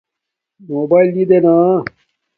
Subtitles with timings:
[0.69, 1.55] موباݵل نی دے نا